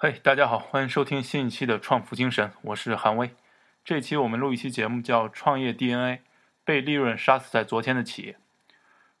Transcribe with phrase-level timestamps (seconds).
[0.00, 3.32] 嘿，大家好，欢迎收听新一期的《创富精神》，我是韩威。
[3.84, 6.20] 这期我们录一期节目，叫《创业 DNA：
[6.64, 8.34] 被利润杀死在昨天的企业》。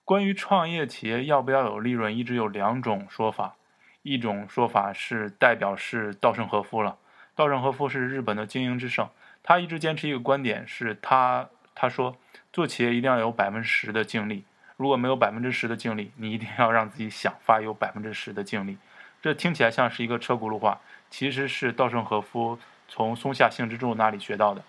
[0.04, 3.56] 关于创业企业要不要有利润，一直有两种说法。
[4.02, 6.98] 一种说法是代表是稻盛和夫了，
[7.34, 9.10] 稻盛和夫是日本的经营之圣，
[9.42, 12.16] 他一直坚持一个观点，是他他说
[12.52, 14.44] 做企业一定要有百分之十的净利，
[14.76, 18.78] 如果没有百分之十的净利，你一定要让自己想法有百分之十的净利。
[19.20, 22.58] 这听起来像是一个车轱辘话，其实是稻盛和夫
[22.88, 24.62] 从松下幸之助那里学到的。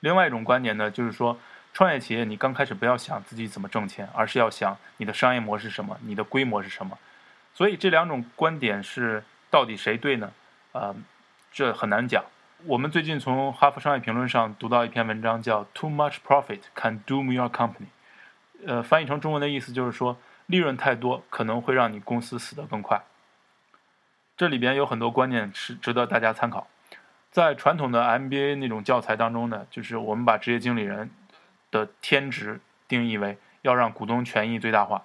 [0.00, 1.38] 另外一种观点呢，就是说，
[1.72, 6.98] 创业企业你刚开始不要想自己怎么挣钱，而是要想你的商业模式是什么，你的规模是什么。
[7.54, 10.32] 所以这两种观点是到底谁对呢？
[10.72, 10.94] 呃，
[11.52, 12.24] 这很难讲。
[12.64, 17.88] 我们最近从《哈佛商业评论》上读到一篇文章，叫 “Too much profit can doom your company”。
[18.66, 20.16] 呃，翻译成中文的意思就是说，
[20.46, 23.00] 利润太多可能会让你公司死得更快。
[24.38, 26.68] 这里边有很多观念是值得大家参考。
[27.28, 31.10] 在传统的 MBA 那种教材当中呢，就是我们把职业经理人
[31.72, 35.02] 的天职定义为要让股东权益最大化。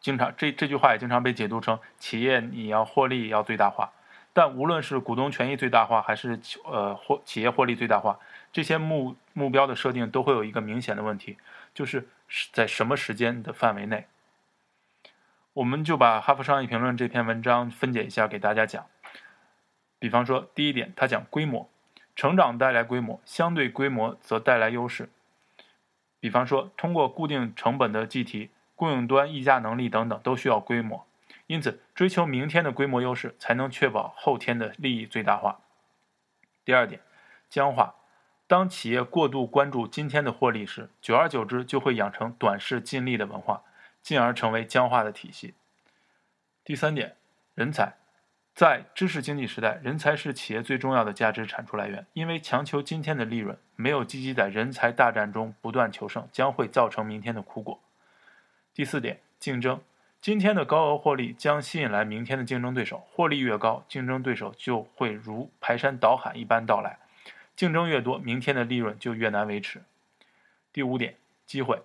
[0.00, 3.92] 经常这这句话也经常被解读成企业你要获利要最大化。
[4.32, 8.18] 但无论是股东权益最大化，还是呃获企业获利最大化，
[8.52, 11.38] 这些目目标的设定都会有一个明显的问题，
[11.72, 12.08] 就是
[12.52, 14.04] 在什么时间的范围内。
[15.56, 18.84] 我们就把《哈佛商业评论》这篇文章分解一下，给大家讲。
[19.98, 21.70] 比方说，第一点，它讲规模，
[22.14, 25.08] 成长带来规模，相对规模则带来优势。
[26.20, 31.06] 比方说，通过固定成本的计提、供应端议价能力等等，都需要规模。
[31.46, 35.60] 因此，追求明天的规模优势，才能确保后天的利益最大化。
[36.66, 37.00] 第二点，
[37.48, 37.94] 僵化。
[38.46, 43.62] 当企业过度关注今天的获利时，久而久之就会养成短视尽力的文化。
[44.06, 45.54] 进而成为僵化的体系。
[46.62, 47.16] 第三点，
[47.56, 47.96] 人才，
[48.54, 52.06] 在知识经济时代，人才是企业最重要的价值产出来源。
[52.12, 57.82] 因为强求今天的利润，没有积极在人才大战中不断求胜，将会造成明天的苦果。
[58.72, 59.80] 第四点，竞争，
[60.20, 67.00] 今天的高额获利将吸引来明天的竞争对手，获利越高，竞争对手就会如排山倒海一般到来，
[67.56, 69.82] 竞争越多，明天的利润就越难维持。
[70.72, 71.82] 第五点，机会。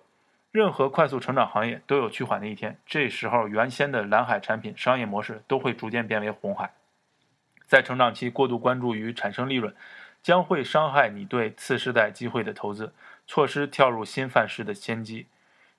[0.52, 6.74] 任何快速成长行业都有趋缓的一天，这时候原先的蓝海产品商业模式都会逐渐变为红海。
[7.66, 9.74] 在成长期过度关注于产生利润，
[10.22, 12.92] 将会伤害你对次世代机会的投资，
[13.26, 15.26] 错失跳入新范式的先机。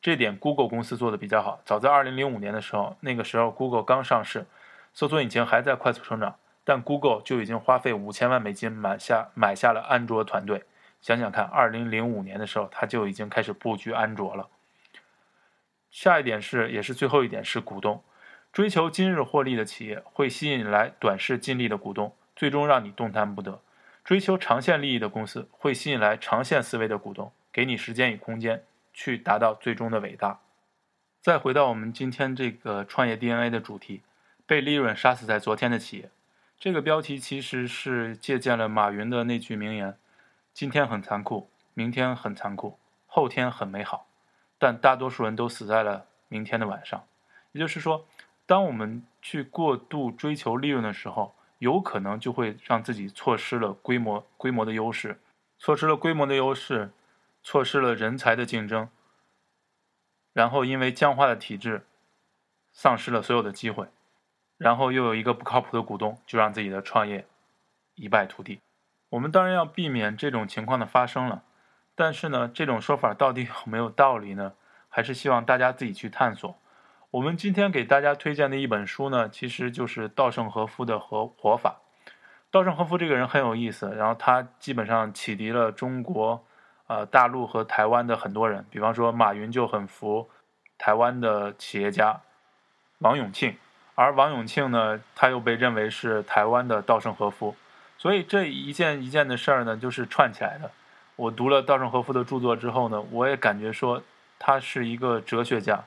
[0.01, 1.61] 这点，Google 公司做的比较好。
[1.63, 4.47] 早在2005年的时候，那个时候 Google 刚上市，
[4.91, 10.63] 搜索引擎还在快速成长，但 Google 就已经花费五千万美金买下买下了安卓团队。
[10.99, 14.49] 想想看，2005年的时候，它就已经开始布局安卓了。
[15.93, 18.03] 下一点是，也是最后一点是股东，
[18.51, 23.61] 追求今日获利的企业会吸引来短视尽力的股东，最终让你动弹不得；
[24.03, 30.39] 追求长线利益的公司会吸引来长线思维的股东，给你时间与空间去达到最终的伟大。
[31.21, 34.01] 再回到我们今天这个创业 DNA 的主题，
[34.47, 36.09] 被利润杀死在昨天的企业，
[36.57, 39.95] 这个标题其实是借鉴了马云的那句名言：
[40.55, 44.07] 今天很残酷，明天很残酷，后天很美好。
[44.63, 47.05] 但大多数人都死在了明天的晚上，
[47.51, 48.07] 也就是说，
[48.45, 55.19] 当我们去过度追求利润的时候，有可能就会让自己错失了规模规模的优势，
[55.59, 56.93] 错失了规模的优势，
[57.43, 58.87] 错失了人才的竞争，
[60.31, 61.85] 然后因为僵化的体制，
[62.71, 63.89] 丧失了所有的机会，
[64.57, 67.27] 然后又有一个不靠谱的股东，就让自己的创业
[67.95, 68.61] 一败涂地。
[69.09, 71.43] 我们当然要避免这种情况的发生了。
[71.95, 74.53] 但是呢，这种说法到底有没有道理呢？
[74.89, 76.55] 还是希望大家自己去探索。
[77.11, 81.77] 我们今天给大家推荐的一本书呢，其实就是稻盛和夫的和活法。
[82.51, 86.43] 稻盛和夫这个人很有意思，然后他基本上启迪了中国、
[86.85, 88.65] 呃大陆和台湾的很多人。
[88.69, 90.29] 比方说，马云就很服
[90.77, 92.21] 台湾的企业家
[92.99, 93.57] 王永庆，
[93.95, 97.55] 而王永庆呢，他又被认为是台湾的稻盛和夫。
[97.97, 100.69] 所以这一件一件的事儿呢，就是串起来的。
[101.15, 104.01] 我读了稻盛和夫的著作之后呢，我也感觉说
[104.39, 105.83] 他是一个哲学家，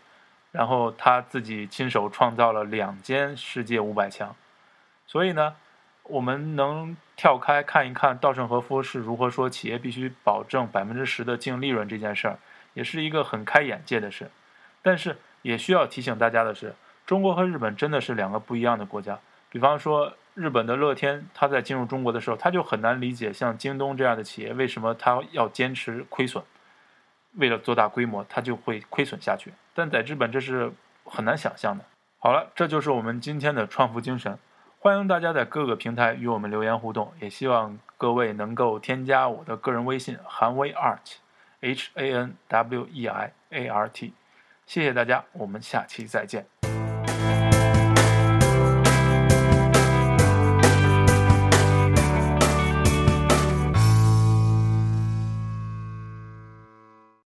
[0.53, 4.37] 然后他自己亲手创造了两间世界五百强，
[5.07, 5.57] 所以呢，
[6.05, 12.39] 我们能跳开看一看稻盛和夫是如何说企业必须保证百分之十的净利润这件事儿，
[12.75, 14.31] 也是一个很开眼界的事。
[14.81, 16.75] 但是也需要提醒大家的是，
[17.05, 19.19] 中国和日本真的是两个不一样的国家。
[19.51, 20.13] 比方说。
[20.37, 26.45] 日本的乐天，他在进入中国的时候，他就很难理解像京东这样的企业为什么他要坚持亏损，
[27.37, 29.55] 为了做大规模，他就会亏损下去。
[29.75, 30.71] 但在日本，这是
[31.07, 31.85] 很难想象的。
[32.19, 34.39] 好了，这就是我们今天的创富精神。
[34.79, 44.13] 欢迎大家在各个平台与我们留言互动，也希望各位能够添加我的个人微信韩威 art，H A N W E I A R T。
[44.67, 46.47] 谢谢大家，我们下期再见。